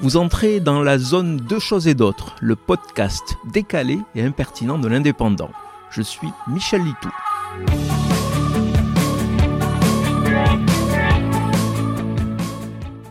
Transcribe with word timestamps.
Vous 0.00 0.16
entrez 0.16 0.58
dans 0.58 0.82
la 0.82 0.98
zone 0.98 1.36
Deux 1.36 1.60
choses 1.60 1.86
et 1.86 1.94
d'autres, 1.94 2.34
le 2.40 2.56
podcast 2.56 3.36
décalé 3.52 3.98
et 4.14 4.22
impertinent 4.22 4.78
de 4.78 4.88
l'indépendant. 4.88 5.50
Je 5.90 6.02
suis 6.02 6.28
Michel 6.48 6.82
Litou. 6.82 7.10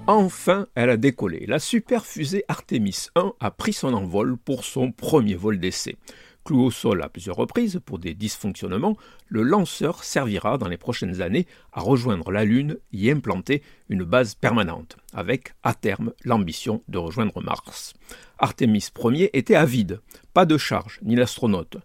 Enfin, 0.08 0.68
elle 0.76 0.90
a 0.90 0.98
décollé. 0.98 1.46
La 1.48 1.60
super 1.60 2.06
fusée 2.06 2.44
Artemis 2.50 3.08
1 3.16 3.34
a 3.40 3.52
pris 3.52 3.72
son 3.72 3.94
envol 3.94 4.36
pour 4.36 4.66
son 4.66 4.92
premier 4.92 5.36
vol 5.36 5.60
d'essai. 5.60 5.96
Cloué 6.44 6.66
au 6.66 6.72
sol 6.72 7.02
à 7.02 7.08
plusieurs 7.08 7.38
reprises 7.38 7.80
pour 7.86 8.00
des 8.00 8.14
dysfonctionnements, 8.14 8.98
le 9.30 9.44
lanceur 9.44 10.04
servira 10.04 10.58
dans 10.58 10.68
les 10.68 10.78
prochaines 10.78 11.22
années 11.22 11.48
à 11.72 11.80
rejoindre 11.80 12.32
la 12.32 12.44
Lune 12.44 12.78
et 12.92 12.98
y 12.98 13.12
implanter 13.12 13.64
une 13.88 14.04
base 14.04 14.36
permanente, 14.36 14.98
avec 15.14 15.54
à 15.64 15.74
terme 15.74 16.12
l'ambition 16.26 16.84
de 16.90 16.98
rejoindre 16.98 17.42
Mars. 17.42 17.94
Artemis 18.40 18.90
Ier 19.06 19.30
était 19.38 19.56
avide, 19.56 20.02
pas 20.34 20.46
de 20.46 20.58
charge 20.58 21.00
ni 21.02 21.16
l'astronaute. 21.16 21.78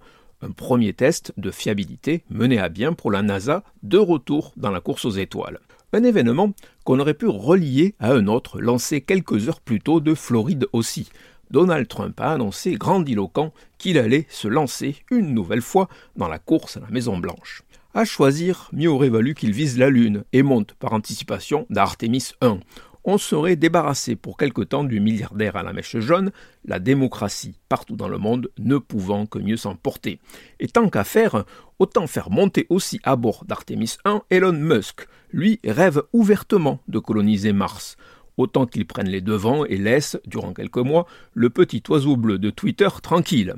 Un 0.43 0.51
premier 0.51 0.93
test 0.93 1.33
de 1.37 1.53
fiabilité 1.53 2.25
mené 2.29 2.59
à 2.59 2.69
bien 2.69 2.95
pour 2.95 3.13
la 3.13 3.23
NASA 3.23 3.63
de 3.85 3.99
retour 3.99 4.53
dans 4.57 4.71
la 4.73 4.81
course 4.81 5.05
aux 5.05 5.11
étoiles. 5.11 5.61
Un 5.93 6.03
événement 6.03 6.53
qu'on 6.85 6.99
aurait 6.99 7.15
pu 7.15 7.27
relier 7.27 7.95
à 7.99 8.13
un 8.13 8.27
autre 8.27 8.61
lancé 8.61 9.01
quelques 9.01 9.49
heures 9.49 9.61
plus 9.61 9.81
tôt 9.81 10.01
de 10.01 10.15
Floride 10.15 10.67
aussi, 10.73 11.09
Donald 11.51 11.89
Trump 11.89 12.21
a 12.21 12.33
annoncé 12.33 12.75
grandiloquent 12.75 13.53
qu'il 13.79 13.99
allait 13.99 14.27
se 14.29 14.49
lancer 14.49 14.97
une 15.11 15.35
nouvelle 15.35 15.63
fois 15.63 15.89
dans 16.17 16.29
la 16.29 16.39
course 16.39 16.77
à 16.77 16.81
la 16.81 16.91
Maison-Blanche. 16.91 17.63
À 17.95 18.05
choisir, 18.05 18.69
mieux 18.73 18.91
aurait 18.91 19.09
valu 19.09 19.35
qu'il 19.35 19.53
vise 19.53 19.79
la 19.79 19.91
Lune 19.91 20.25
et 20.33 20.43
monte 20.43 20.75
par 20.75 20.93
anticipation 20.93 21.67
d'Artemis 21.71 22.33
1. 22.43 22.61
On 23.05 23.17
serait 23.17 23.57
débarrassé 23.57 24.17
pour 24.17 24.37
quelque 24.37 24.61
temps 24.61 24.85
du 24.85 25.01
milliardaire 25.01 25.57
à 25.57 25.63
la 25.63 25.73
mèche 25.73 25.97
jaune, 25.97 26.31
la 26.67 26.79
démocratie 26.79 27.59
partout 27.71 27.97
dans 27.97 28.09
le 28.09 28.19
monde 28.19 28.51
ne 28.59 28.77
pouvant 28.77 29.25
que 29.25 29.39
mieux 29.39 29.57
s'en 29.57 29.77
porter. 29.77 30.21
Et 30.61 30.69
tant 30.69 30.91
qu'à 30.91 31.05
faire, 31.05 31.45
autant 31.79 32.07
faire 32.07 32.31
monter 32.31 32.67
aussi 32.69 33.01
à 33.05 33.17
bord 33.17 33.47
d'Artemis 33.47 33.97
1 34.05 34.23
Elon 34.29 34.53
Musk. 34.53 35.07
Lui 35.31 35.59
rêve 35.65 36.03
ouvertement 36.13 36.81
de 36.89 36.99
coloniser 36.99 37.55
Mars 37.55 37.97
autant 38.39 38.67
qu'ils 38.67 38.87
prennent 38.87 39.11
les 39.11 39.21
devants 39.21 39.65
et 39.67 39.77
laissent, 39.77 40.19
durant 40.27 40.55
quelques 40.55 40.79
mois, 40.79 41.07
le 41.35 41.51
petit 41.51 41.83
oiseau 41.89 42.17
bleu 42.17 42.39
de 42.39 42.51
Twitter 42.51 42.89
tranquille. 43.03 43.57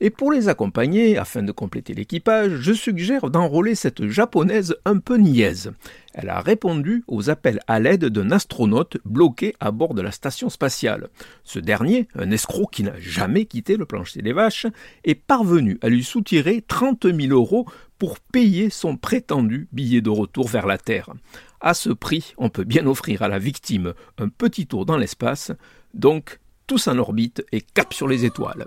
Et 0.00 0.10
pour 0.10 0.30
les 0.30 0.48
accompagner, 0.48 1.18
afin 1.18 1.42
de 1.42 1.50
compléter 1.50 1.92
l'équipage, 1.92 2.60
je 2.60 2.72
suggère 2.72 3.30
d'enrôler 3.30 3.74
cette 3.74 4.06
japonaise 4.06 4.76
un 4.84 4.98
peu 4.98 5.16
niaise. 5.16 5.72
Elle 6.14 6.28
a 6.28 6.40
répondu 6.40 7.02
aux 7.08 7.30
appels 7.30 7.58
à 7.66 7.80
l'aide 7.80 8.04
d'un 8.04 8.30
astronaute 8.30 8.98
bloqué 9.04 9.56
à 9.58 9.72
bord 9.72 9.94
de 9.94 10.02
la 10.02 10.12
station 10.12 10.50
spatiale. 10.50 11.08
Ce 11.42 11.58
dernier, 11.58 12.06
un 12.14 12.30
escroc 12.30 12.68
qui 12.70 12.84
n'a 12.84 12.98
jamais 13.00 13.46
quitté 13.46 13.76
le 13.76 13.86
plancher 13.86 14.22
des 14.22 14.32
vaches, 14.32 14.66
est 15.02 15.16
parvenu 15.16 15.78
à 15.82 15.88
lui 15.88 16.04
soutirer 16.04 16.62
30 16.62 17.06
000 17.12 17.32
euros 17.32 17.66
pour 17.98 18.20
payer 18.20 18.70
son 18.70 18.96
prétendu 18.96 19.66
billet 19.72 20.00
de 20.00 20.10
retour 20.10 20.46
vers 20.46 20.68
la 20.68 20.78
Terre. 20.78 21.10
À 21.60 21.74
ce 21.74 21.90
prix, 21.90 22.34
on 22.38 22.50
peut 22.50 22.62
bien 22.62 22.86
offrir 22.86 23.22
à 23.22 23.28
la 23.28 23.40
victime 23.40 23.94
un 24.18 24.28
petit 24.28 24.68
tour 24.68 24.86
dans 24.86 24.96
l'espace, 24.96 25.50
donc 25.92 26.38
tous 26.68 26.86
en 26.86 26.98
orbite 26.98 27.44
et 27.50 27.62
cap 27.62 27.92
sur 27.92 28.06
les 28.06 28.24
étoiles. 28.24 28.66